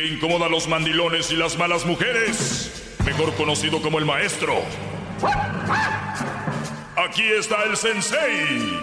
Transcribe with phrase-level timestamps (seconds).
[0.00, 2.70] Que incomoda a los mandilones y las malas mujeres.
[3.04, 4.62] Mejor conocido como el maestro.
[6.96, 8.78] Aquí está el sensei.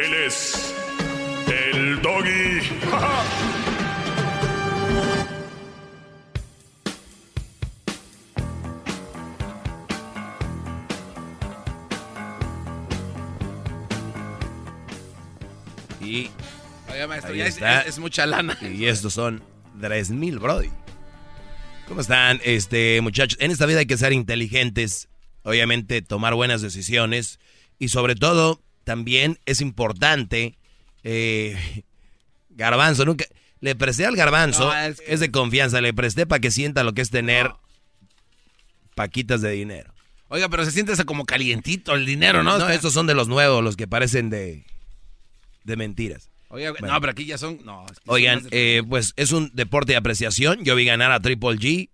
[0.00, 0.74] Él es
[1.46, 2.60] el doggy.
[16.00, 16.30] Y
[16.92, 17.80] Oiga, maestro, ya es, está.
[17.82, 18.58] es- es mucha lana.
[18.62, 19.42] Y estos son
[19.80, 20.70] 3000, Brody.
[21.88, 23.36] ¿Cómo están, este, muchachos?
[23.40, 25.08] En esta vida hay que ser inteligentes,
[25.42, 27.40] obviamente tomar buenas decisiones
[27.78, 30.56] y sobre todo también es importante,
[31.02, 31.82] eh,
[32.50, 33.24] Garbanzo, nunca,
[33.60, 37.02] le presté al Garbanzo, No, es, de confianza, le presté para que sienta lo que
[37.02, 37.52] es tener
[38.94, 39.92] paquitas de dinero.
[40.28, 42.58] Oiga, pero se siente como calientito el dinero, ¿no?
[42.58, 44.64] No, estos son de los nuevos, los que parecen de,
[45.64, 46.29] de mentiras.
[46.52, 46.88] Oiga, Bueno.
[46.94, 47.60] no, pero aquí ya son.
[47.64, 50.64] No, es que son Oigan, de- eh, pues es un deporte de apreciación.
[50.64, 51.90] Yo vi ganar a Triple G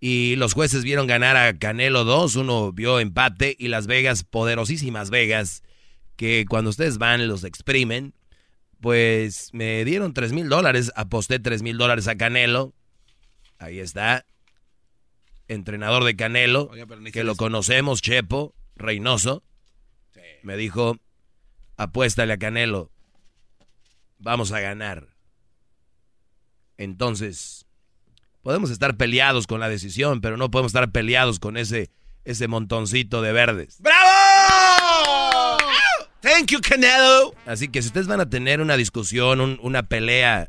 [0.00, 2.36] y los jueces vieron ganar a Canelo 2.
[2.36, 5.62] Uno vio empate y Las Vegas, poderosísimas Vegas,
[6.16, 8.14] que cuando ustedes van los exprimen,
[8.80, 10.92] pues me dieron 3 mil dólares.
[10.94, 12.74] Aposté 3 mil dólares a Canelo.
[13.58, 14.24] Ahí está.
[15.48, 19.42] Entrenador de Canelo, Oiga, que lo conocemos, Chepo, Reynoso.
[20.42, 20.98] Me dijo,
[21.76, 22.90] apuéstale a Canelo
[24.18, 25.08] vamos a ganar.
[26.78, 27.66] Entonces,
[28.42, 31.90] podemos estar peleados con la decisión, pero no podemos estar peleados con ese,
[32.24, 33.78] ese montoncito de verdes.
[33.80, 35.56] ¡Bravo!
[36.20, 37.34] Thank you, Canelo.
[37.46, 40.48] Así que si ustedes van a tener una discusión, un- una pelea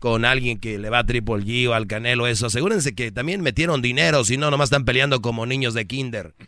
[0.00, 3.40] con alguien que le va a Triple G o al Canelo, eso, asegúrense que también
[3.40, 6.34] metieron dinero, si no, nomás están peleando como niños de kinder.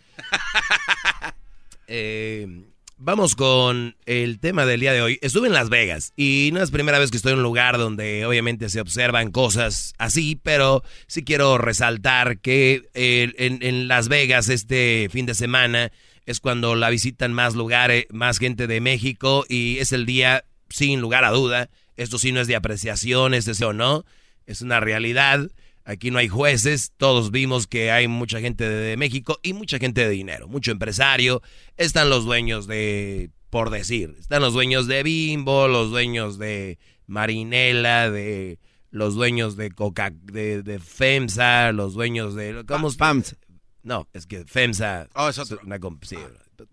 [1.88, 2.64] Eh,
[2.98, 5.18] vamos con el tema del día de hoy.
[5.22, 8.24] Estuve en Las Vegas y no es primera vez que estoy en un lugar donde
[8.24, 15.08] obviamente se observan cosas así, pero sí quiero resaltar que eh, en, Las Vegas este
[15.10, 15.92] fin de semana
[16.24, 21.00] es cuando la visitan más lugares, más gente de México y es el día sin
[21.00, 21.68] lugar a duda.
[21.96, 24.04] Esto sí no es de apreciación, sí o no,
[24.46, 25.48] es una realidad.
[25.88, 30.00] Aquí no hay jueces, todos vimos que hay mucha gente de, México y mucha gente
[30.00, 31.42] de dinero, mucho empresario.
[31.76, 38.10] Están los dueños de, por decir, están los dueños de Bimbo, los dueños de Marinela,
[38.10, 38.58] de
[38.90, 42.64] los dueños de Coca, de, de FEMSA, los dueños de...
[42.66, 43.36] ¿cómo se- Pams.
[43.84, 45.08] No, es que FEMSA...
[45.14, 45.60] Oh, es otro.
[45.62, 46.16] una sí,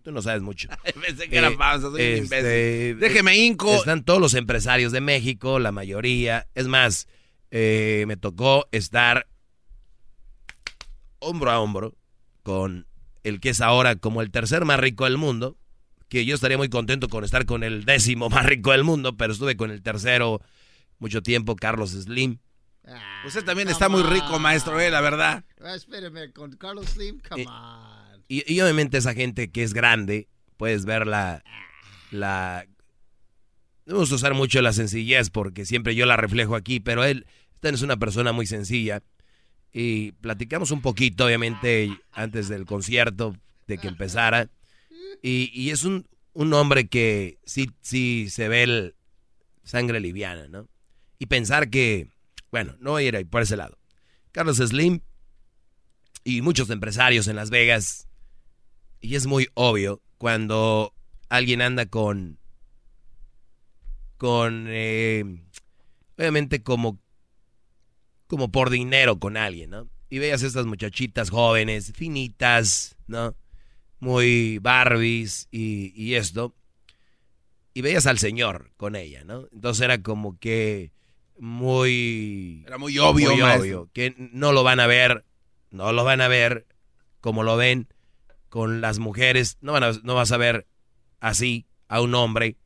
[0.02, 0.70] tú no sabes mucho.
[1.06, 3.00] Pensé que era Eh, soy un este, imbécil.
[3.00, 3.76] Déjeme inco.
[3.76, 6.48] Están todos los empresarios de México, la mayoría.
[6.56, 7.08] Es más,
[7.56, 9.28] eh, me tocó estar
[11.20, 11.96] hombro a hombro
[12.42, 12.88] con
[13.24, 15.56] el que es ahora como el tercer más rico del mundo,
[16.10, 19.34] que yo estaría muy contento con estar con el décimo más rico del mundo, pero
[19.34, 20.42] estuve con el tercero
[20.98, 22.40] mucho tiempo, Carlos Slim.
[23.26, 25.46] Usted también está muy rico, maestro, eh, la verdad.
[25.62, 28.24] Ah, espérame, con Carlos Slim, come Eh, on.
[28.28, 30.28] Y, y obviamente esa gente que es grande,
[30.58, 31.44] puedes ver la...
[32.10, 32.66] la
[33.86, 37.26] no vamos a usar mucho la sencillez porque siempre yo la reflejo aquí, pero él,
[37.70, 39.02] es una persona muy sencilla.
[39.72, 43.36] Y platicamos un poquito, obviamente, antes del concierto,
[43.68, 44.50] de que empezara.
[45.22, 47.70] Y, y es un, un hombre que sí,
[48.30, 48.94] se ve
[49.64, 50.68] sangre liviana, ¿no?
[51.20, 52.10] Y pensar que,
[52.52, 53.78] bueno, no ir por ese lado.
[54.32, 55.00] Carlos Slim
[56.24, 58.08] y muchos empresarios en Las Vegas.
[59.00, 60.94] Y es muy obvio cuando
[61.30, 62.40] alguien anda con,
[64.18, 65.24] con, eh,
[66.18, 67.00] obviamente como,
[68.34, 69.88] como por dinero con alguien, ¿no?
[70.10, 73.36] Y veas estas muchachitas jóvenes, finitas, ¿no?
[74.00, 76.56] Muy Barbies y, y esto.
[77.76, 79.48] Y veías al señor con ella, ¿no?
[79.52, 80.92] Entonces era como que
[81.38, 82.64] muy...
[82.66, 85.26] Era muy obvio, muy obvio, que no lo van a ver
[85.70, 86.66] no lo van a ver
[87.22, 87.88] como lo ven
[88.50, 89.58] con las mujeres.
[89.62, 90.66] No, van a- no vas a ver
[91.20, 92.58] así a un hombre,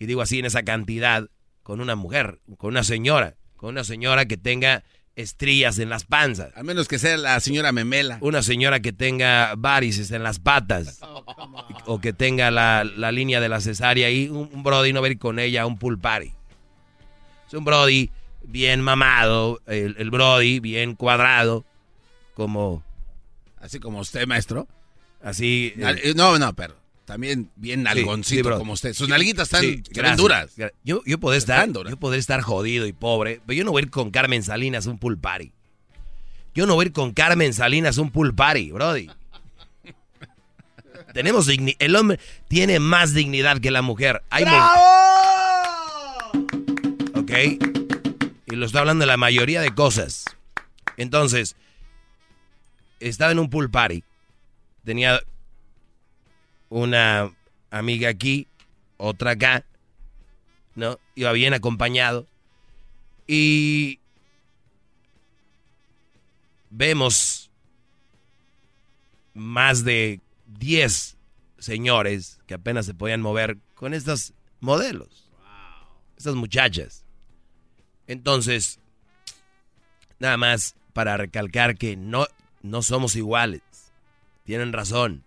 [0.00, 1.28] y digo así en esa cantidad,
[1.62, 4.82] con una mujer, con una señora, con una señora que tenga
[5.16, 6.50] estrías en las panzas.
[6.56, 8.18] A menos que sea la señora Memela.
[8.20, 11.00] Una señora que tenga varices en las patas.
[11.86, 14.28] o que tenga la, la línea de la cesárea ahí.
[14.28, 16.32] Un, un brody no va a ir con ella a un pool party.
[17.46, 18.10] Es un brody
[18.42, 19.60] bien mamado.
[19.66, 21.64] El, el brody bien cuadrado.
[22.34, 22.82] Como
[23.60, 24.66] Así como usted, maestro.
[25.22, 25.72] así.
[25.76, 26.74] eh, Al- eh, No, no, pero
[27.04, 28.94] también bien nalgoncito sí, como usted.
[28.94, 29.82] Sus nalguitas están, Sí,
[30.16, 30.50] duras.
[30.84, 33.84] Yo, yo podré estar, yo podré estar jodido y pobre, pero yo no voy a
[33.84, 35.52] ir con Carmen Salinas a un pool party.
[36.54, 39.08] Yo no voy a ir con Carmen Salinas a un pool party, brody.
[41.14, 42.18] Tenemos digni- el hombre
[42.48, 44.22] tiene más dignidad que la mujer.
[44.30, 44.52] Hay mu-
[47.20, 47.30] ¿Ok?
[48.46, 50.24] Y lo estoy hablando de la mayoría de cosas.
[50.96, 51.56] Entonces,
[53.00, 54.04] estaba en un pool party.
[54.84, 55.20] Tenía
[56.72, 57.30] una
[57.70, 58.48] amiga aquí,
[58.96, 59.64] otra acá,
[60.74, 60.98] ¿no?
[61.14, 62.26] Iba bien acompañado.
[63.26, 64.00] Y
[66.70, 67.50] vemos
[69.34, 71.18] más de 10
[71.58, 75.30] señores que apenas se podían mover con estas modelos,
[76.16, 77.04] estas muchachas.
[78.06, 78.80] Entonces,
[80.18, 82.26] nada más para recalcar que no,
[82.62, 83.60] no somos iguales.
[84.44, 85.24] Tienen razón.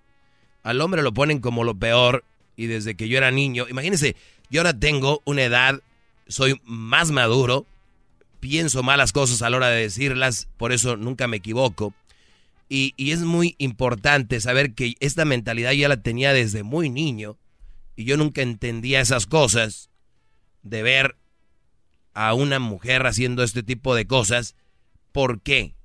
[0.65, 2.25] Al hombre lo ponen como lo peor
[2.57, 4.15] y desde que yo era niño, imagínense,
[4.50, 5.79] yo ahora tengo una edad,
[6.27, 7.67] soy más maduro,
[8.39, 11.94] pienso malas cosas a la hora de decirlas, por eso nunca me equivoco.
[12.67, 17.38] Y, y es muy importante saber que esta mentalidad ya la tenía desde muy niño
[17.95, 19.91] y yo nunca entendía esas cosas
[20.63, 21.15] de ver
[22.15, 24.56] a una mujer haciendo este tipo de cosas.
[25.12, 25.75] ¿Por qué?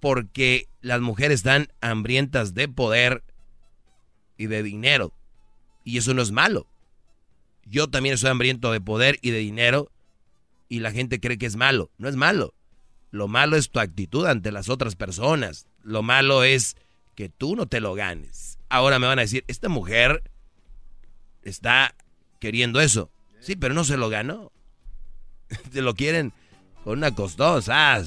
[0.00, 3.22] Porque las mujeres están hambrientas de poder
[4.36, 5.12] y de dinero.
[5.84, 6.66] Y eso no es malo.
[7.64, 9.90] Yo también soy hambriento de poder y de dinero
[10.68, 11.90] y la gente cree que es malo.
[11.98, 12.54] No es malo.
[13.10, 15.66] Lo malo es tu actitud ante las otras personas.
[15.82, 16.76] Lo malo es
[17.14, 18.58] que tú no te lo ganes.
[18.68, 20.22] Ahora me van a decir, esta mujer
[21.42, 21.94] está
[22.40, 23.10] queriendo eso.
[23.40, 24.50] Sí, pero no se lo ganó.
[25.72, 26.32] Te lo quieren
[26.84, 28.02] con una costosa.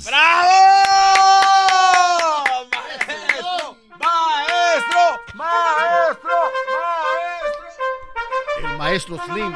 [8.58, 9.54] El maestro Slim.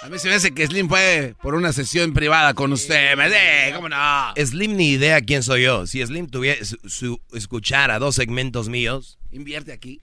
[0.00, 3.16] A mí se me hace que Slim fue por una sesión privada con usted.
[3.16, 4.32] Me de, ¿cómo no?
[4.36, 5.86] Slim ni idea quién soy yo.
[5.86, 10.00] Si Slim tuviera su, su- escuchara dos segmentos míos, Invierte aquí.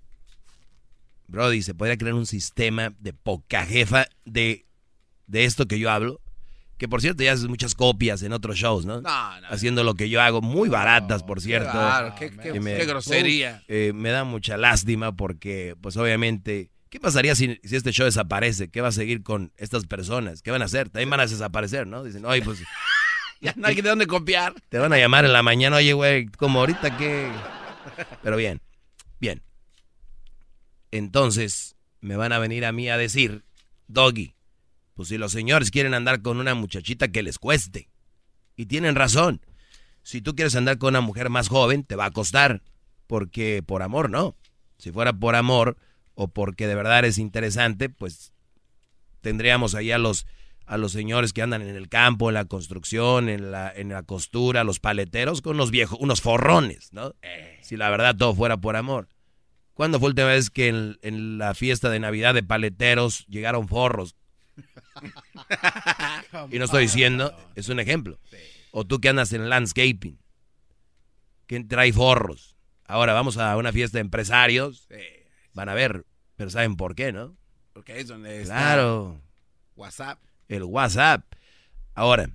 [1.27, 4.65] Brody, se podría crear un sistema de poca jefa de,
[5.25, 6.21] de esto que yo hablo.
[6.77, 8.99] Que por cierto ya haces muchas copias en otros shows, ¿no?
[9.01, 9.47] No, no.
[9.47, 11.71] Haciendo lo que yo hago, muy baratas, por cierto.
[11.71, 13.63] Claro, qué, qué- Que me- qué grosería.
[13.67, 18.69] Eh, me da mucha lástima porque, pues obviamente, ¿qué pasaría si, si este show desaparece?
[18.69, 20.41] ¿Qué va a seguir con estas personas?
[20.41, 20.89] ¿Qué van a hacer?
[20.89, 22.03] También van a desaparecer, ¿no?
[22.03, 22.59] Dicen, oye, pues
[23.41, 24.53] Ya no hay de dónde copiar.
[24.69, 27.29] te van a llamar en la mañana, oye, güey, como ahorita que...
[28.23, 28.61] Pero bien,
[29.19, 29.43] bien.
[30.91, 33.43] Entonces, me van a venir a mí a decir,
[33.87, 34.34] Doggy,
[34.95, 37.89] pues si los señores quieren andar con una muchachita que les cueste.
[38.55, 39.41] Y tienen razón.
[40.03, 42.61] Si tú quieres andar con una mujer más joven, te va a costar.
[43.05, 44.35] Porque por amor no.
[44.77, 45.77] Si fuera por amor
[46.15, 48.31] o porque de verdad eres interesante, pues
[49.19, 50.25] tendríamos ahí a los,
[50.65, 54.03] a los señores que andan en el campo, en la construcción, en la, en la
[54.03, 57.13] costura, los paleteros, con unos viejos, unos forrones, ¿no?
[57.61, 59.09] Si la verdad todo fuera por amor.
[59.73, 63.67] ¿Cuándo fue la última vez que en, en la fiesta de Navidad de paleteros llegaron
[63.67, 64.15] forros?
[66.51, 68.19] Y no estoy diciendo, es un ejemplo.
[68.71, 70.19] O tú que andas en landscaping.
[71.47, 72.55] ¿Quién trae forros?
[72.85, 74.87] Ahora vamos a una fiesta de empresarios.
[75.53, 77.37] Van a ver, pero ¿saben por qué, no?
[77.73, 79.21] Porque es donde está Claro,
[79.75, 80.19] WhatsApp.
[80.47, 81.25] el WhatsApp.
[81.93, 82.29] Ahora,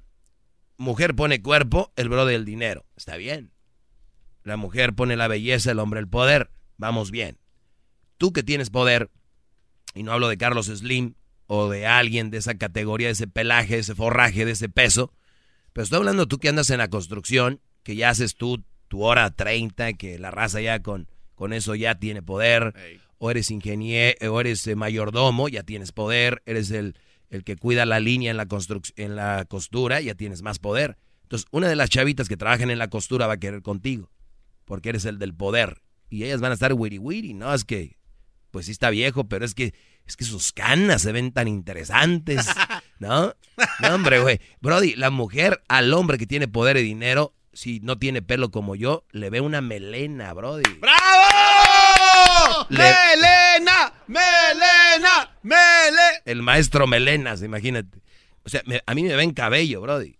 [0.77, 2.85] mujer pone cuerpo, el bro del dinero.
[2.97, 3.53] Está bien.
[4.43, 6.51] La mujer pone la belleza, el hombre el poder.
[6.77, 7.39] Vamos bien.
[8.17, 9.11] Tú que tienes poder,
[9.95, 11.15] y no hablo de Carlos Slim
[11.53, 15.13] o de alguien de esa categoría, de ese pelaje, de ese forraje, de ese peso,
[15.73, 19.29] pero estoy hablando tú que andas en la construcción, que ya haces tú tu hora
[19.35, 22.73] 30, que la raza ya con, con eso ya tiene poder,
[23.19, 26.95] o eres ingeniero, o eres eh, mayordomo, ya tienes poder, eres el,
[27.31, 28.47] el que cuida la línea en la,
[28.95, 30.99] en la costura, ya tienes más poder.
[31.25, 34.09] Entonces, una de las chavitas que trabajan en la costura va a querer contigo,
[34.67, 35.83] porque eres el del poder.
[36.11, 37.53] Y ellas van a estar wiri wiri, ¿no?
[37.53, 37.97] Es que,
[38.53, 39.75] pues sí está viejo, pero es que,
[40.11, 42.47] es que sus canas se ven tan interesantes,
[42.99, 43.33] ¿no?
[43.81, 44.41] No, hombre, güey.
[44.61, 48.75] Brody, la mujer al hombre que tiene poder y dinero si no tiene pelo como
[48.75, 50.63] yo, le ve una melena, brody.
[50.81, 52.67] ¡Bravo!
[52.71, 53.93] ¡Melena!
[54.09, 55.37] ¡Melena!
[55.43, 56.23] ¡Mele!
[56.25, 58.03] El maestro melenas, imagínate.
[58.45, 60.19] O sea, a mí me ven cabello, brody.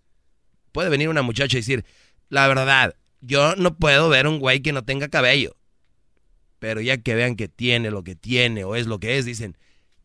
[0.71, 1.85] Puede venir una muchacha y decir,
[2.29, 5.57] la verdad, yo no puedo ver un güey que no tenga cabello.
[6.61, 9.57] Pero ya que vean que tiene lo que tiene o es lo que es, dicen,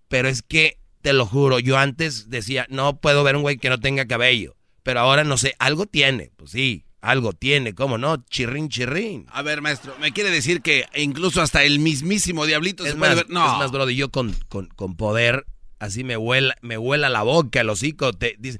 [0.07, 3.69] pero es que, te lo juro, yo antes decía, no puedo ver un güey que
[3.69, 4.55] no tenga cabello.
[4.83, 6.31] Pero ahora no sé, algo tiene.
[6.35, 8.23] Pues sí, algo tiene, ¿cómo no?
[8.29, 9.27] Chirrín, chirrín.
[9.29, 13.09] A ver, maestro, me quiere decir que incluso hasta el mismísimo diablito es se más,
[13.09, 13.29] puede ver.
[13.31, 13.45] No.
[13.45, 15.45] Es más, brody, yo con, con, con poder
[15.79, 18.59] así me huela, me huela la boca, el hocico, te dice,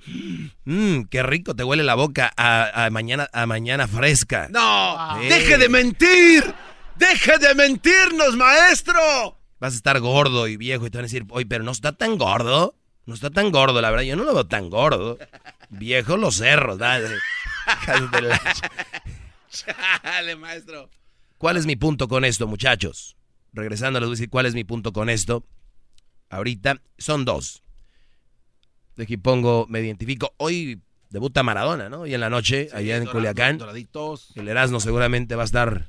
[0.65, 4.47] mmm, qué rico te huele la boca a, mañana, a mañana fresca.
[4.51, 6.53] No, deje de mentir,
[6.95, 9.39] deje de mentirnos, maestro.
[9.65, 11.91] Vas a estar gordo y viejo y te van a decir, oye, pero no está
[11.91, 12.75] tan gordo,
[13.07, 15.17] no está tan gordo, la verdad, yo no lo veo tan gordo.
[15.71, 17.09] Viejo los cerros, dale.
[20.03, 20.91] Dale, maestro.
[21.39, 23.15] ¿Cuál es mi punto con esto, muchachos?
[23.53, 25.43] Regresando, les voy a decir cuál es mi punto con esto
[26.29, 27.63] ahorita son dos.
[28.95, 30.35] De aquí pongo, me identifico.
[30.37, 30.79] Hoy
[31.09, 32.01] debuta Maradona, ¿no?
[32.01, 33.59] Hoy en la noche, allá en Culiacán.
[34.35, 35.87] El Erasmo seguramente va a estar.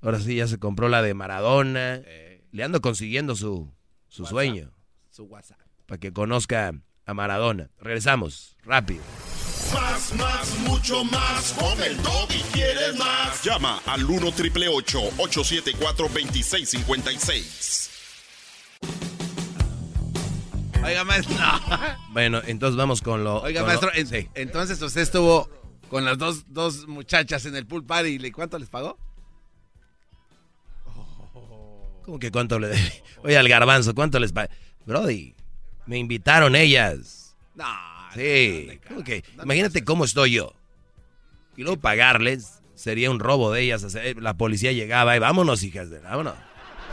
[0.00, 2.02] Ahora sí, ya se compró la de Maradona.
[2.04, 2.27] Eh.
[2.50, 3.70] Le ando consiguiendo su,
[4.08, 4.72] su sueño.
[5.10, 5.58] Su WhatsApp.
[5.86, 6.72] Para que conozca
[7.04, 7.70] a Maradona.
[7.78, 9.02] Regresamos, rápido.
[9.74, 11.52] Más, más, mucho más.
[11.52, 11.96] Con el
[12.30, 13.42] y quieres más.
[13.44, 17.90] Llama al 1 triple 874 2656.
[20.84, 21.36] Oiga, maestro.
[22.10, 23.42] Bueno, entonces vamos con lo.
[23.42, 23.90] Oiga, maestro,
[24.34, 25.48] entonces usted estuvo
[25.88, 28.98] con las dos, dos muchachas en el pool party y ¿cuánto les pagó?
[32.08, 32.70] ¿Cómo que cuánto le
[33.22, 34.48] Oye, al garbanzo, ¿cuánto les pagó?
[34.86, 35.34] Brody,
[35.84, 37.36] me invitaron ellas.
[37.54, 37.66] No.
[38.14, 38.80] Sí.
[38.88, 39.22] ¿Cómo que?
[39.42, 40.54] Imagínate cómo estoy yo.
[41.54, 43.94] Y luego pagarles sería un robo de ellas.
[44.22, 45.98] La policía llegaba y vámonos, hijas de...
[45.98, 46.32] Vámonos.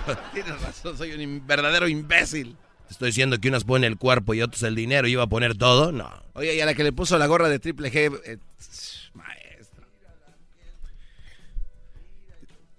[0.33, 2.57] Tienes razón, soy un verdadero imbécil.
[2.89, 5.57] Estoy diciendo que unas ponen el cuerpo y otros el dinero y iba a poner
[5.57, 5.93] todo.
[5.93, 6.11] No.
[6.33, 8.37] Oye, y a la que le puso la gorra de triple G, eh,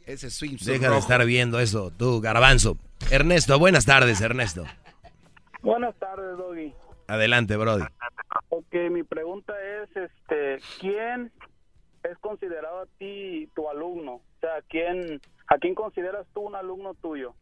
[0.06, 0.56] Ese swing.
[0.64, 2.78] Deja de estar viendo eso, tú, garbanzo.
[3.10, 4.64] Ernesto, buenas tardes, Ernesto.
[5.62, 6.72] Buenas tardes, Doggy.
[7.08, 7.84] Adelante, Brody.
[8.50, 11.32] Ok, mi pregunta es, este, ¿quién
[12.04, 14.12] es considerado a ti tu alumno?
[14.14, 17.34] O sea, ¿quién, ¿a quién consideras tú un alumno tuyo?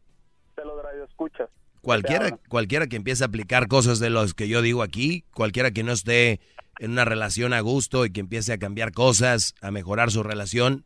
[0.55, 1.49] Te lo escuchas.
[1.81, 5.83] Cualquiera, cualquiera que empiece a aplicar cosas de los que yo digo aquí, cualquiera que
[5.83, 6.39] no esté
[6.79, 10.83] en una relación a gusto y que empiece a cambiar cosas, a mejorar su relación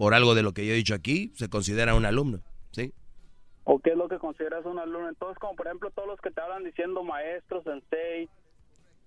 [0.00, 2.40] por algo de lo que yo he dicho aquí, se considera un alumno,
[2.70, 2.94] ¿sí?
[3.64, 5.10] ¿O qué es lo que consideras un alumno?
[5.10, 8.26] Entonces, como por ejemplo todos los que te hablan diciendo maestros, sensei,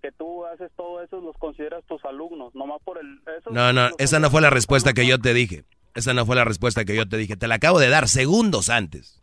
[0.03, 3.19] que tú haces todo eso, los consideras tus alumnos, nomás por el...
[3.49, 5.63] no, no, esa no fue la respuesta que yo te dije.
[5.95, 7.37] Esa no fue la respuesta que yo te dije.
[7.37, 9.19] Te la acabo de dar segundos antes.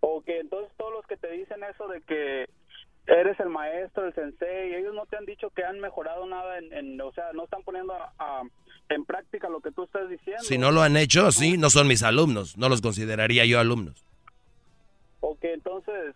[0.00, 2.46] Ok, entonces todos los que te dicen eso de que
[3.06, 7.00] eres el maestro, el sensei, ellos no te han dicho que han mejorado nada, en,
[7.00, 7.94] o sea, no están poniendo
[8.88, 10.42] en práctica lo que tú estás diciendo.
[10.42, 14.04] Si no lo han hecho, sí, no son mis alumnos, no los consideraría yo alumnos.
[15.20, 16.14] Ok, entonces,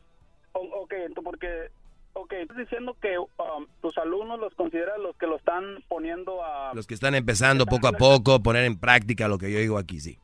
[0.52, 1.70] ok, entonces porque,
[2.12, 6.72] ok, estás diciendo que um, tus alumnos los consideras los que lo están poniendo a...
[6.74, 10.00] Los que están empezando poco a poco, poner en práctica lo que yo digo aquí,
[10.00, 10.18] sí.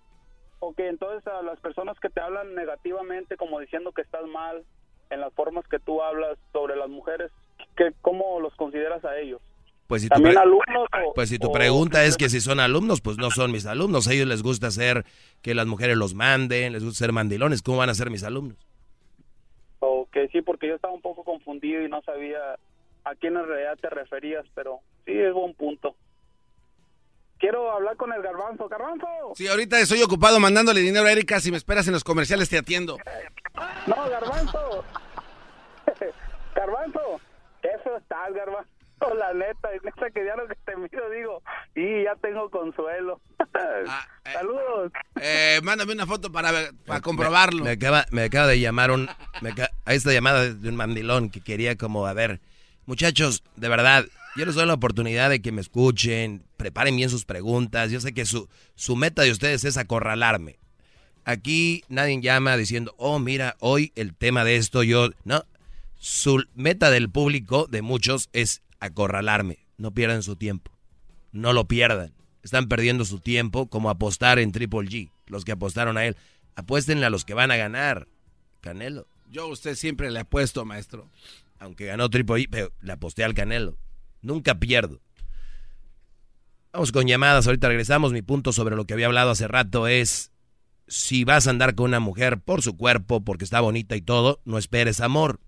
[0.61, 4.65] Ok, entonces a las personas que te hablan negativamente, como diciendo que estás mal
[5.11, 7.31] en las formas que tú hablas sobre las mujeres,
[7.77, 9.41] ¿qué, ¿cómo los consideras a ellos?
[9.87, 13.31] Pues si, tu, alumnos pues si tu pregunta es que si son alumnos, pues no
[13.31, 14.09] son mis alumnos.
[14.09, 15.05] A ellos les gusta hacer
[15.43, 17.63] que las mujeres los manden, les gusta ser mandilones.
[17.63, 18.57] ¿Cómo van a ser mis alumnos?
[19.79, 22.57] Ok, sí, porque yo estaba un poco confundido y no sabía
[23.05, 25.95] a quién en realidad te referías, pero sí es buen punto.
[27.39, 28.69] Quiero hablar con el garbanzo.
[28.69, 29.07] ¡Garbanzo!
[29.35, 31.39] Sí, ahorita estoy ocupado mandándole dinero a Erika.
[31.39, 32.97] Si me esperas en los comerciales, te atiendo.
[33.87, 34.85] No, garbanzo.
[36.57, 37.21] garbanzo.
[37.63, 38.76] Eso está, garbanzo.
[39.19, 41.43] La neta, neta que ya lo que te miro digo,
[41.75, 43.21] y ya tengo consuelo.
[43.39, 44.93] Ah, eh, Saludos.
[45.21, 46.51] Eh, mándame una foto para,
[46.87, 47.65] para comprobarlo.
[47.65, 49.09] Me, acaba, me acaba de llamar un...
[49.43, 49.55] Me
[49.87, 52.41] esta llamada de un mandilón que quería como, a ver,
[52.87, 57.25] muchachos, de verdad, yo les doy la oportunidad de que me escuchen, preparen bien sus
[57.25, 57.91] preguntas.
[57.91, 60.59] Yo sé que su, su meta de ustedes es acorralarme.
[61.25, 65.11] Aquí nadie llama diciendo, oh, mira, hoy el tema de esto, yo...
[65.25, 65.45] No,
[65.99, 69.67] su meta del público, de muchos, es acorralarme.
[69.79, 70.73] No pierdan su tiempo.
[71.33, 72.15] No lo pierdan.
[72.43, 75.11] Están perdiendo su tiempo como apostar en Triple G.
[75.27, 76.17] Los que apostaron a él.
[76.55, 78.09] Apuéstenle a los que van a ganar.
[78.61, 79.07] Canelo.
[79.29, 81.11] Yo a usted siempre le apuesto, maestro.
[81.59, 83.77] Aunque ganó Triple G, pero le aposté al Canelo.
[84.23, 85.01] Nunca pierdo.
[86.73, 88.13] Vamos con llamadas, ahorita regresamos.
[88.13, 90.31] Mi punto sobre lo que había hablado hace rato es,
[90.89, 94.41] si vas a andar con una mujer por su cuerpo, porque está bonita y todo,
[94.45, 95.41] no esperes amor,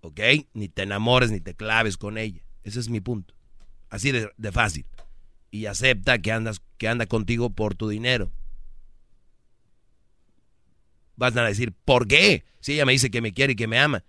[0.00, 0.20] ¿ok?
[0.54, 2.42] Ni te enamores ni te claves con ella.
[2.66, 3.32] Ese es mi punto.
[3.90, 4.84] Así de, de fácil.
[5.52, 8.32] Y acepta que, andas, que anda contigo por tu dinero.
[11.14, 12.44] Vas a decir, ¿por qué?
[12.58, 14.02] Si ella me dice que me quiere y que me ama,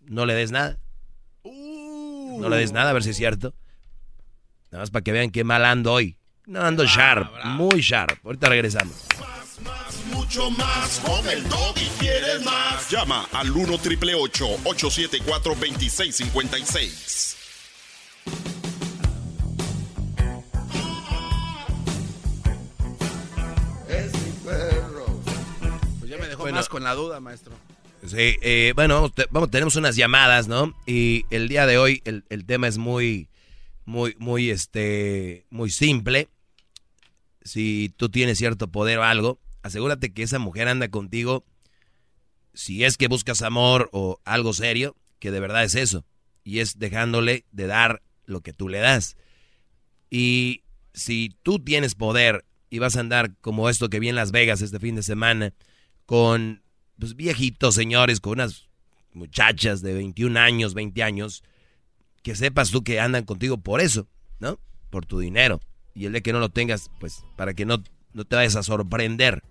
[0.00, 0.80] no le des nada.
[1.44, 3.54] No le des nada, a ver si es cierto.
[4.72, 6.18] Nada más para que vean qué mal ando hoy.
[6.44, 8.18] No ando sharp, muy sharp.
[8.26, 8.96] Ahorita regresamos.
[9.20, 10.98] Más, más, mucho más.
[11.00, 12.90] Con el y quieres más.
[12.90, 17.35] Llama al 1 triple 874 2656.
[26.64, 26.70] Bueno.
[26.70, 27.52] con la duda, maestro.
[28.06, 30.74] Sí, eh, bueno, vamos, te- vamos, tenemos unas llamadas, ¿no?
[30.86, 33.28] Y el día de hoy el, el tema es muy,
[33.84, 36.28] muy, muy, este, muy simple.
[37.42, 41.44] Si tú tienes cierto poder o algo, asegúrate que esa mujer anda contigo.
[42.54, 46.04] Si es que buscas amor o algo serio, que de verdad es eso.
[46.44, 49.16] Y es dejándole de dar lo que tú le das.
[50.10, 50.62] Y
[50.94, 54.62] si tú tienes poder y vas a andar como esto que vi en Las Vegas
[54.62, 55.52] este fin de semana,
[56.06, 56.62] con
[56.98, 58.68] pues, viejitos señores, con unas
[59.12, 61.42] muchachas de 21 años, 20 años,
[62.22, 64.08] que sepas tú que andan contigo por eso,
[64.38, 64.58] ¿no?
[64.90, 65.60] Por tu dinero.
[65.94, 67.82] Y el de que no lo tengas, pues para que no,
[68.12, 69.42] no te vayas a sorprender.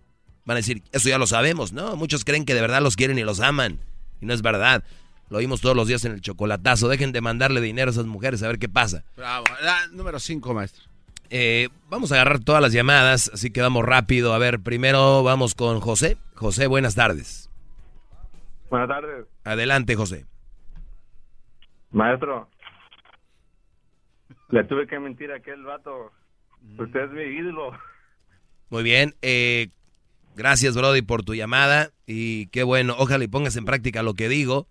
[0.45, 1.95] Van a decir, eso ya lo sabemos, ¿no?
[1.95, 3.79] Muchos creen que de verdad los quieren y los aman.
[4.21, 4.83] Y no es verdad.
[5.29, 6.88] Lo oímos todos los días en el chocolatazo.
[6.88, 9.03] Dejen de mandarle dinero a esas mujeres a ver qué pasa.
[9.17, 9.45] Bravo.
[9.63, 10.83] La número 5, maestro.
[11.29, 14.34] Eh, vamos a agarrar todas las llamadas, así que vamos rápido.
[14.34, 16.17] A ver, primero vamos con José.
[16.36, 17.50] José, buenas tardes.
[18.70, 20.25] Buenas tardes, Adelante, José.
[21.91, 22.50] maestro.
[24.50, 26.12] Le tuve que mentir a aquel vato.
[26.77, 27.72] Usted es mi ídolo.
[28.70, 29.15] Muy bien.
[29.22, 29.70] eh,
[30.36, 31.91] gracias, Brody, por tu llamada.
[32.05, 32.95] Y qué bueno.
[32.97, 34.67] Ojalá y pongas en práctica lo que digo,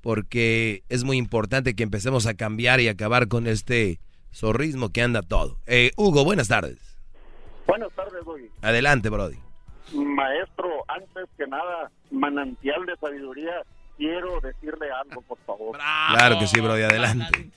[0.00, 4.00] porque es muy importante que empecemos a cambiar y acabar con este
[4.34, 5.58] zorrismo que anda todo.
[5.66, 6.78] Eh, Hugo, buenas tardes.
[7.66, 8.50] Buenas tardes, Doggy.
[8.62, 9.38] Adelante, Brody.
[9.92, 13.62] Maestro, antes que nada, manantial de sabiduría,
[13.96, 15.76] quiero decirle algo, por favor.
[15.76, 17.50] Claro que sí, Brody, adelante.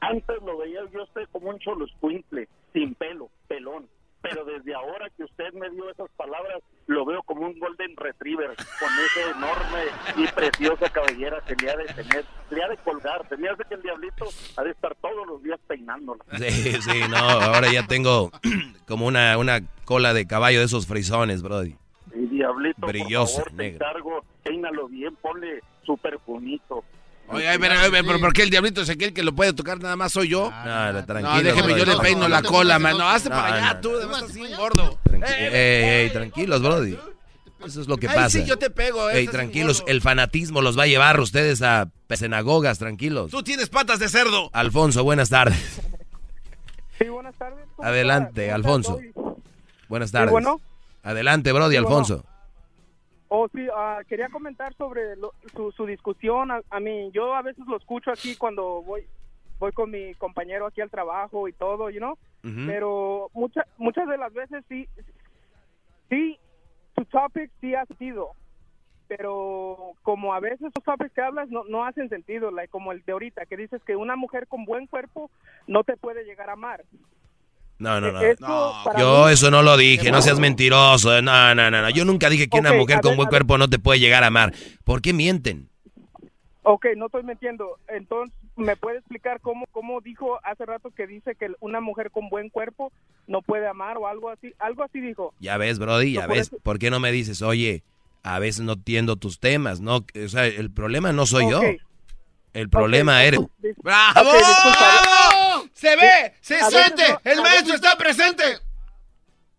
[0.00, 3.86] Antes lo veía yo usted como un cholo escuincle, sin pelo, pelón.
[4.22, 8.48] Pero desde ahora que usted me dio esas palabras, lo veo como un golden retriever,
[8.54, 9.84] con esa enorme
[10.16, 13.26] y preciosa cabellera que le ha de tener, le ha de colgar.
[13.28, 16.22] Tenía de que el diablito ha de estar todos los días peinándola.
[16.36, 16.50] Sí,
[16.82, 18.30] sí, no, ahora ya tengo
[18.86, 21.76] como una, una cola de caballo de esos frisones, Brody.
[22.14, 23.86] Y diablito, Brilloso, por favor, te negro.
[23.86, 26.84] encargo, peínalo bien, ponle su perfumito.
[27.32, 29.52] Oye, a ver, a ver, pero ¿por qué el diablito se cree que lo puede
[29.52, 30.50] tocar nada más soy yo?
[30.64, 31.34] No, no, tranquilo.
[31.34, 31.90] No, déjeme, yo Brody.
[31.96, 32.98] le peino la cola, man.
[32.98, 34.98] No, hazte No, para allá, no, tú, además bien gordo.
[35.12, 36.98] Ey, ey, tranquilos, Brody.
[37.64, 38.30] Eso es lo que Ay, pasa.
[38.30, 41.90] sí, yo te pego, eh, Ey, tranquilos, el fanatismo los va a llevar ustedes a
[42.16, 43.30] cenagogas, tranquilos.
[43.30, 44.48] Tú tienes patas de cerdo.
[44.54, 45.58] Alfonso, buenas tardes.
[46.98, 47.64] Sí, buenas tardes.
[47.76, 48.50] ¿Cómo Adelante?
[48.50, 48.98] Alfonso.
[49.88, 50.32] Buenas Sí, tardes.
[50.32, 50.60] bueno.
[51.02, 51.96] Adelante, Brody, Sí, bueno.
[51.98, 52.24] Alfonso.
[53.32, 56.50] Oh, sí, ah, quería comentar sobre lo- su, su discusión.
[56.50, 59.06] A, a mí, yo a veces lo escucho aquí cuando voy
[59.60, 62.16] voy con mi compañero aquí al trabajo y todo, you know?
[62.66, 64.88] Pero muchas muchas de las veces sí,
[66.08, 66.38] sí,
[66.94, 68.32] tu topic sí ha sentido.
[69.06, 73.02] Pero como a veces los topics que hablas no, no hacen sentido, like, como el
[73.04, 75.30] de ahorita, que dices que una mujer con buen cuerpo
[75.66, 76.84] no te puede llegar a amar.
[77.80, 78.20] No, no, no.
[78.20, 81.20] Esto, para Yo mí- eso no lo dije, no seas mentiroso.
[81.22, 81.90] No, no, no, no.
[81.90, 84.28] Yo nunca dije que una mujer con ver, buen cuerpo no te puede llegar a
[84.28, 84.54] amar.
[84.84, 85.68] ¿Por qué mienten?
[86.62, 87.78] Ok, no estoy mintiendo.
[87.88, 92.28] Entonces, ¿me puede explicar cómo, cómo dijo hace rato que dice que una mujer con
[92.28, 92.92] buen cuerpo
[93.26, 94.52] no puede amar o algo así?
[94.58, 95.32] Algo así dijo.
[95.40, 96.46] Ya ves, Brody, ya No, por ves.
[96.48, 97.82] eso- ¿Por qué no me dices, oye,
[98.22, 99.80] a veces no entiendo tus temas?
[99.80, 101.62] No, o sea, el problema no soy yo.
[102.52, 103.50] El problema eres tú.
[103.82, 104.30] ¡Bravo!
[104.30, 105.68] ¡Bravo!
[105.72, 106.34] ¡Se ve!
[106.40, 107.02] ¡Se siente!
[107.12, 108.42] no- ¡El maestro veces- está presente!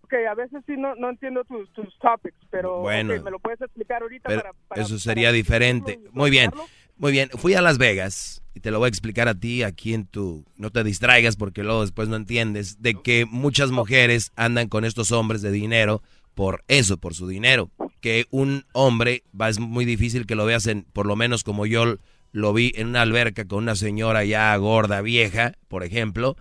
[0.03, 3.13] Ok, a veces sí no, no entiendo tus, tus topics, pero Bueno.
[3.23, 5.93] me lo puedes explicar ahorita Pero para, para- eso para sería diferente.
[5.93, 6.51] explicarlo Muy bien,
[6.97, 7.29] muy bien.
[7.29, 10.43] Fui a Las Vegas y te lo voy a explicar a ti aquí en tu...
[10.57, 15.11] No te distraigas porque luego después no entiendes de que muchas mujeres andan con estos
[15.13, 16.03] hombres de dinero
[16.35, 17.69] por eso, por su dinero.
[18.01, 21.65] Que un hombre, va, es muy difícil que lo veas en, por lo menos como
[21.65, 21.95] yo
[22.31, 26.37] lo vi en una alberca con una señora ya gorda, vieja, por ejemplo,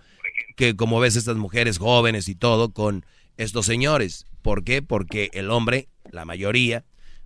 [0.55, 3.05] que como ves estas mujeres jóvenes y todo con
[3.37, 4.25] estos señores.
[4.41, 4.81] ¿Por qué?
[4.81, 6.83] Porque el hombre, la mayoría,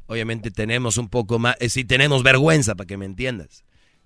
[0.08, 3.63] obviamente tenemos un poco más, eh, sí tenemos vergüenza para que me entiendas.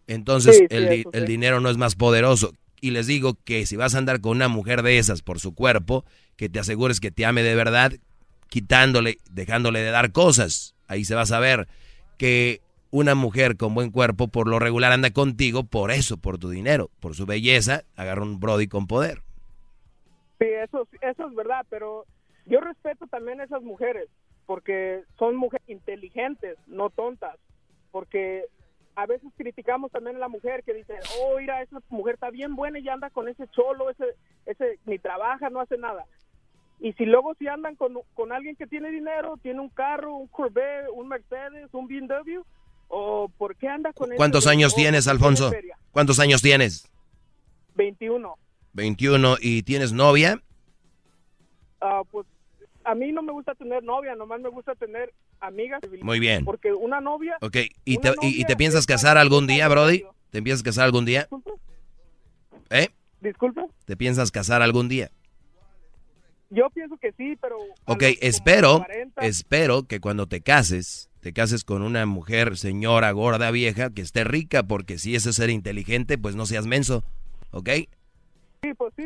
[0.07, 2.53] Entonces Sí, sí, el, di- el dinero no es más poderoso.
[2.81, 5.53] Y les digo que si vas a andar con una mujer de esas por su
[5.53, 7.93] cuerpo, que te asegures que te ame de verdad,
[8.49, 10.75] quitándole, dejándole de dar cosas.
[10.87, 11.67] Ahí se va a saber
[12.17, 16.49] que una mujer con buen cuerpo por lo regular anda contigo por eso, por tu
[16.49, 19.21] dinero, por su belleza, agarra un Brody con poder.
[20.39, 22.05] Sí, eso, eso es verdad, pero
[22.45, 24.07] yo respeto también a esas mujeres,
[24.45, 27.37] porque son mujeres inteligentes, no tontas,
[27.91, 28.45] porque
[28.95, 32.55] a veces criticamos también a la mujer que dice, oh, mira, esa mujer está bien
[32.55, 34.05] buena y anda con ese cholo, ese,
[34.45, 36.05] ese ni trabaja, no hace nada.
[36.79, 40.27] Y si luego si andan con, con alguien que tiene dinero, tiene un carro, un
[40.27, 42.41] Corvette, un Mercedes, un BMW,
[42.89, 45.51] o por qué anda con ¿Cuántos años tienes, tiene Alfonso?
[45.91, 46.87] ¿Cuántos años tienes?
[47.75, 48.35] 21.
[48.73, 50.41] 21 y tienes novia?
[51.81, 52.27] Ah, pues
[52.83, 55.79] a mí no me gusta tener novia, nomás me gusta tener amigas.
[56.01, 56.43] Muy bien.
[56.43, 57.37] Porque una novia...
[57.41, 60.03] Ok, ¿y te, y- y novia te piensas casar algún día, Brody?
[60.31, 61.27] ¿Te piensas casar algún día?
[62.69, 62.89] ¿Eh?
[63.21, 63.61] Disculpe.
[63.85, 65.11] ¿Te piensas casar algún día?
[66.49, 67.57] Yo pienso que sí, pero...
[67.85, 73.51] Ok, espero, 40, espero que cuando te cases, te cases con una mujer, señora, gorda,
[73.51, 77.03] vieja, que esté rica, porque si eso es ser inteligente, pues no seas menso,
[77.51, 77.69] ¿ok?
[78.61, 79.03] Sí, pues sí.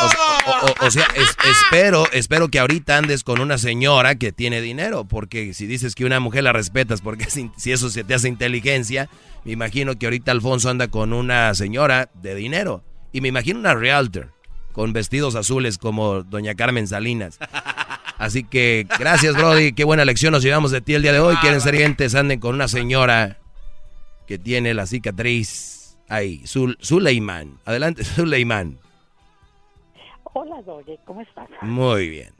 [0.00, 4.32] O, o- o- o sea, es- espero, espero que ahorita andes con una señora que
[4.32, 8.02] tiene dinero, porque si dices que una mujer la respetas, porque si, si eso se
[8.04, 9.08] te hace inteligencia,
[9.44, 12.82] me imagino que ahorita Alfonso anda con una señora de dinero.
[13.12, 14.32] Y me imagino una realtor,
[14.72, 17.38] con vestidos azules como doña Carmen Salinas.
[18.18, 21.36] Así que gracias, Brody, qué buena lección nos llevamos de ti el día de hoy.
[21.36, 23.38] Quieren ser gentes, anden con una señora
[24.26, 27.58] que tiene la cicatriz ahí, Zul, Zuleiman.
[27.64, 28.78] Adelante, Zuleiman.
[30.32, 31.48] Hola, Doye, ¿cómo estás?
[31.62, 32.30] Muy bien.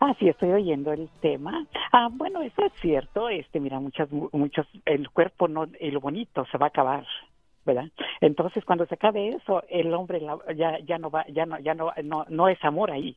[0.00, 1.66] Ah, sí, estoy oyendo el tema.
[1.92, 3.28] Ah, bueno, eso es cierto.
[3.28, 7.06] Este, mira, muchas, muchos, el cuerpo no, lo bonito se va a acabar,
[7.66, 7.84] ¿verdad?
[8.20, 11.74] Entonces, cuando se acabe eso, el hombre la- ya, ya no va, ya no, ya
[11.74, 13.14] no, no, no es amor ahí.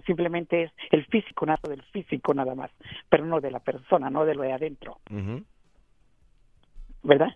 [0.00, 2.70] Simplemente es el físico, nada del físico nada más,
[3.08, 4.98] pero no de la persona, no de lo de adentro,
[7.02, 7.34] ¿verdad?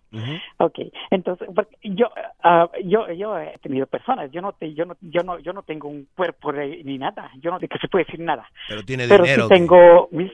[0.58, 0.78] Ok,
[1.10, 1.48] entonces
[1.82, 2.06] yo,
[2.42, 5.62] ah, yo, yo he tenido personas, yo no, te, yo no, yo no, yo no
[5.62, 8.82] tengo un cuerpo de- ni nada, yo no de que se puede decir nada, Pero
[8.84, 9.42] tiene pero dinero.
[9.44, 10.32] sí tengo, mis,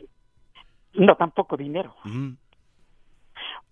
[0.95, 1.95] no tampoco dinero.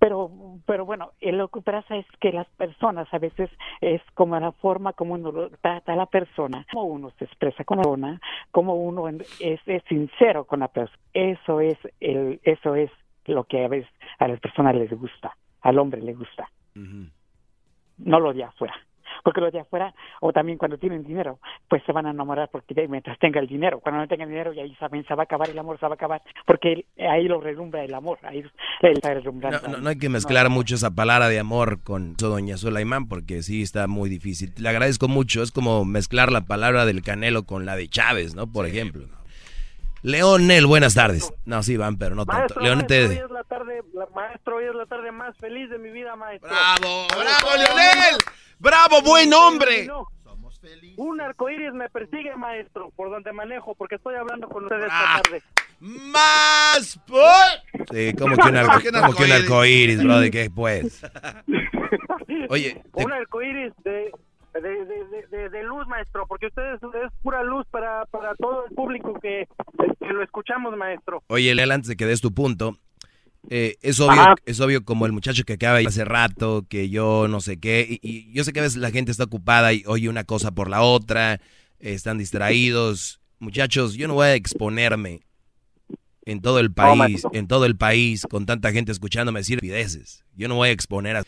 [0.00, 0.30] Pero,
[0.66, 4.50] pero bueno, eh, lo que pasa es que las personas a veces es como la
[4.50, 8.20] forma como uno lo trata a la persona, como uno se expresa con la persona,
[8.50, 12.90] como uno es, es sincero con la persona, eso es el, eso es
[13.26, 16.50] lo que a veces a las personas les gusta, al hombre le gusta
[18.04, 18.74] no lo de afuera.
[19.24, 22.74] Porque lo de afuera, o también cuando tienen dinero, pues se van a enamorar porque
[22.74, 23.80] de- mientras tenga el dinero.
[23.80, 25.92] Cuando no tengan dinero, ya ahí saben, se va a acabar el amor, se va
[25.92, 26.22] a acabar.
[26.46, 28.44] Porque ahí lo relumbra el amor, ahí
[28.82, 29.60] está relumbrando.
[29.62, 33.08] No, no- no hay que mezclar mucho esa palabra de amor con eso, doña Sulaimán,
[33.08, 34.52] porque sí está muy difícil.
[34.58, 35.42] Le agradezco mucho.
[35.42, 38.46] Es como mezclar la palabra del Canelo con la de Chávez, ¿no?
[38.50, 39.06] Por ejemplo.
[40.02, 41.30] Leonel, buenas tardes.
[41.44, 42.54] No, sí van, pero no tanto.
[42.54, 45.36] Maestro, Leonel, maestro, te- hoy es la tarde, la- maestro, hoy es la tarde más
[45.36, 46.48] feliz de mi vida, maestro.
[46.48, 48.16] ¡Bravo, bravo, Leonel!
[48.60, 49.88] ¡Bravo, buen hombre!
[50.96, 55.42] Un arcoíris me persigue, maestro, por donde manejo, porque estoy hablando con ustedes esta tarde.
[55.80, 57.00] ¡Más!
[57.90, 58.96] Sí, como que un, arco, Como que un
[59.32, 59.32] arcoíris.
[59.44, 61.02] arcoíris, brother, ¿qué pues?
[62.50, 64.10] Oye, te- Un arcoíris de,
[64.52, 68.66] de, de, de- de- de luz, maestro, porque ustedes es pura luz para, para todo
[68.66, 69.48] el público que,
[69.98, 71.22] que lo escuchamos, maestro.
[71.28, 72.76] Oye, Leal, antes de que des tu punto,
[73.50, 74.34] eh, es obvio, Ajá.
[74.46, 78.08] es obvio como el muchacho que acaba hace rato, que yo no sé qué, y,
[78.08, 80.70] y yo sé que a veces la gente está ocupada y oye una cosa por
[80.70, 81.40] la otra, eh,
[81.92, 83.20] están distraídos.
[83.38, 85.20] Muchachos, yo no voy a exponerme
[86.26, 90.24] en todo el país, en todo el país, con tanta gente escuchándome decir pideces.
[90.36, 91.22] Yo no voy a exponer a...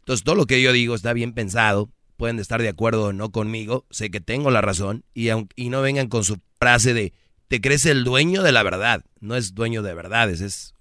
[0.00, 3.30] Entonces, todo lo que yo digo está bien pensado, pueden estar de acuerdo o no
[3.30, 7.12] conmigo, sé que tengo la razón, y, aun- y no vengan con su frase de,
[7.48, 9.04] te crees el dueño de la verdad.
[9.20, 10.74] No es dueño de verdades, es,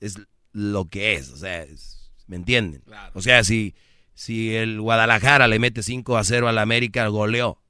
[0.00, 0.16] es
[0.52, 2.82] lo que es, o sea, es- ¿me entienden?
[3.14, 3.74] O sea, si,
[4.14, 7.60] si el Guadalajara le mete 5 a 0 al América, goleó.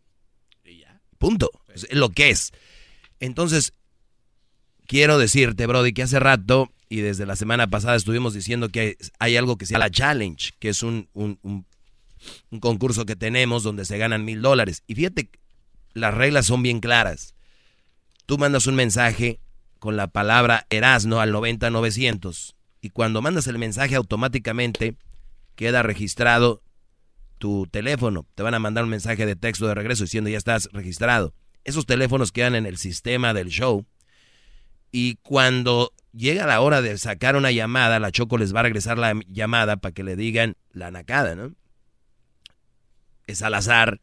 [1.19, 1.51] Punto.
[1.75, 2.53] Es lo que es.
[3.21, 3.73] Entonces,
[4.87, 9.37] quiero decirte, Brody, que hace rato y desde la semana pasada estuvimos diciendo que hay
[9.37, 11.67] algo que se llama la Challenge, que es un, un, un-
[12.51, 14.83] un concurso que tenemos donde se ganan mil dólares.
[14.87, 15.29] Y fíjate,
[15.93, 17.35] las reglas son bien claras.
[18.27, 19.41] Tú mandas un mensaje
[19.85, 24.97] con la palabra Erasno al 90900 y cuando mandas el mensaje automáticamente
[25.57, 26.63] queda registrado
[27.37, 28.27] tu teléfono.
[28.35, 31.35] Te van a mandar un mensaje de texto de regreso diciendo ya estás registrado.
[31.65, 33.85] Esos teléfonos quedan en el sistema del show
[34.91, 38.97] y cuando llega la hora de sacar una llamada, la Choco les va a regresar
[38.97, 41.53] la llamada para que le digan la nacada, ¿no?
[43.27, 44.01] es al azar.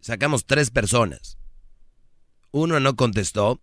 [0.00, 1.38] Sacamos tres personas.
[2.50, 3.62] Uno no contestó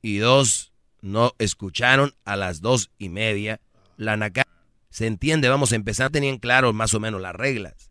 [0.00, 0.73] y dos
[1.04, 3.60] no escucharon a las dos y media.
[3.98, 4.48] La NACA
[4.88, 7.90] se entiende, vamos a empezar, tenían claro más o menos las reglas.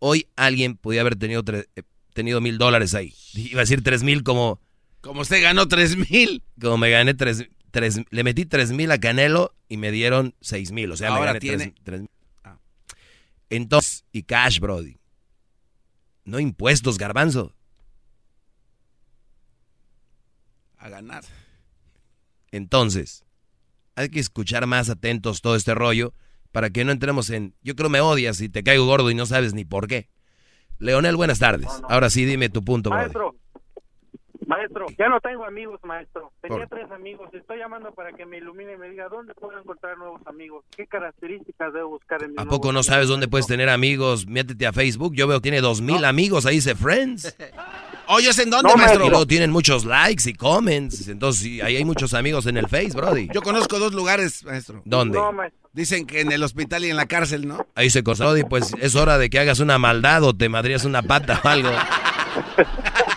[0.00, 1.66] Hoy alguien podía haber tenido, eh,
[2.12, 3.14] tenido mil dólares ahí.
[3.34, 4.60] Iba a decir tres mil como...
[5.00, 6.42] Como usted ganó tres mil.
[6.60, 10.72] Como me gané tres, tres le metí tres mil a Canelo y me dieron seis
[10.72, 10.90] mil.
[10.90, 11.74] O sea, Ahora me gané tiene...
[11.84, 12.10] tres, mil.
[12.42, 12.58] Ah.
[13.50, 14.98] Entonces, y cash, Brody.
[16.24, 17.54] No impuestos, garbanzo.
[20.76, 21.24] A ganar.
[22.52, 23.24] Entonces,
[23.94, 26.14] hay que escuchar más atentos todo este rollo
[26.52, 29.26] para que no entremos en, yo creo me odias y te caigo gordo y no
[29.26, 30.08] sabes ni por qué.
[30.78, 31.68] Leonel, buenas tardes.
[31.88, 32.90] Ahora sí, dime tu punto.
[32.90, 33.36] Maestro,
[34.50, 36.32] maestro, ya no tengo amigos, maestro.
[36.42, 37.30] Tenía Por- tres amigos.
[37.32, 40.64] Estoy llamando para que me ilumine y me diga dónde puedo encontrar nuevos amigos.
[40.76, 44.26] ¿Qué características debo buscar en mis ¿A poco no sabes dónde puedes tener amigos?
[44.26, 45.14] Métete a Facebook.
[45.14, 47.36] Yo veo que tiene dos mil amigos, ahí dice Friends.
[48.08, 49.06] Oye, ¿es en dónde, No, maestro?
[49.06, 51.06] Y luego tienen muchos likes y comments.
[51.06, 53.28] Entonces, sí, ahí hay muchos amigos en el Face, Brody.
[53.32, 54.82] Yo conozco dos lugares, maestro.
[54.84, 55.16] ¿Dónde?
[55.16, 55.32] No,
[55.72, 57.64] Dicen que en el hospital y en la cárcel, ¿no?
[57.76, 58.24] Ahí se corta.
[58.24, 61.48] Brody, pues es hora de que hagas una maldad o te madrías una pata o
[61.48, 61.70] algo.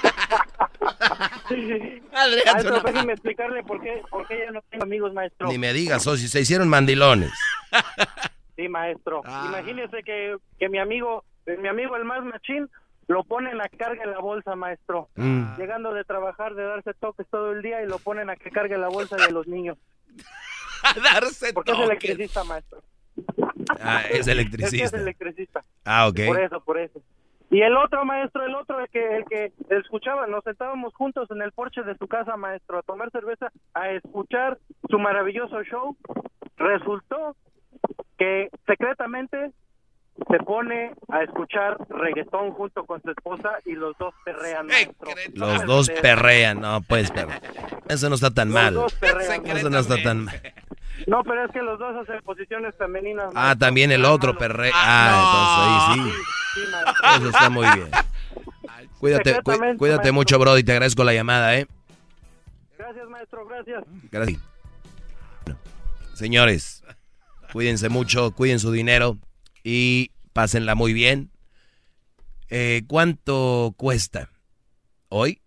[2.12, 5.48] Maestro, déjeme explicarle por qué, por qué ya no tengo amigos, maestro.
[5.48, 7.32] Ni me digas, o si se hicieron mandilones.
[8.56, 9.24] Sí, maestro.
[9.26, 9.46] Ah.
[9.48, 12.70] Imagínese que, que mi amigo, eh, mi amigo el más machín,
[13.08, 15.10] lo ponen a carga en la bolsa, maestro.
[15.16, 15.58] Mm.
[15.58, 18.78] Llegando de trabajar, de darse toques todo el día y lo ponen a que cargue
[18.78, 19.78] la bolsa de los niños.
[20.84, 22.84] A darse Porque es electricista, maestro.
[23.80, 24.86] Ah, es Es que electricista.
[24.86, 25.62] es electricista.
[25.86, 26.20] Ah, ok.
[26.28, 27.02] Por eso, por eso.
[27.54, 31.40] Y el otro maestro, el otro, el que, el que escuchaba, nos sentábamos juntos en
[31.44, 34.58] el porche de su casa, maestro, a tomar cerveza, a escuchar
[34.90, 35.96] su maravilloso show.
[36.58, 37.36] Resultó
[38.18, 39.52] que secretamente
[40.32, 45.12] se pone a escuchar reggaetón junto con su esposa y los dos perrean, maestro.
[45.36, 47.42] Los dos perrean, no puedes perrear.
[47.88, 48.74] Eso no está tan Los mal.
[48.74, 49.46] dos perrean.
[49.46, 50.42] Eso no está tan mal.
[51.06, 53.32] No, pero es que los dos hacen posiciones femeninas.
[53.36, 54.72] Ah, también el otro perrea.
[54.74, 56.33] Ah, entonces ahí sí.
[56.54, 56.94] Sí, maestro.
[57.18, 57.90] Eso está muy bien.
[59.00, 60.14] Cuídate, cu- cuídate maestro.
[60.14, 60.64] mucho, Brody.
[60.64, 61.68] Te agradezco la llamada, ¿eh?
[62.78, 63.84] Gracias, maestro, gracias.
[64.12, 64.42] Gracias.
[66.14, 66.84] Señores,
[67.52, 69.18] cuídense mucho, cuiden su dinero
[69.64, 71.32] y pásenla muy bien.
[72.50, 74.30] Eh, ¿Cuánto cuesta?
[75.10, 75.42] ¿Hoy?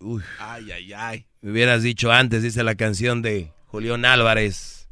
[0.00, 1.26] Uy, Ay, ay, ay.
[1.40, 4.88] me hubieras dicho antes, dice la canción de Julián Álvarez.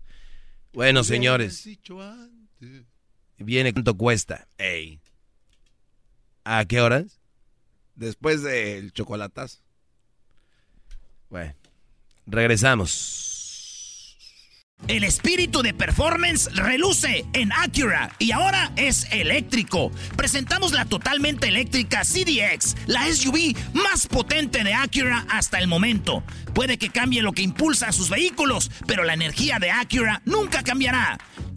[0.73, 1.67] Bueno, señores,
[3.41, 4.47] viene cuánto cuesta.
[4.59, 5.01] Ey.
[6.45, 7.21] ¿A qué horas?
[7.95, 9.59] Después del chocolatazo.
[11.29, 11.55] Bueno,
[12.27, 13.31] regresamos.
[14.89, 19.93] El espíritu de performance reluce en Acura y ahora es eléctrico.
[20.17, 26.25] Presentamos la totalmente eléctrica CDX, la SUV más potente de Acura hasta el momento.
[26.55, 30.63] Puede que cambie lo que impulsa a sus vehículos, pero la energía de Acura nunca
[30.63, 31.19] cambiará.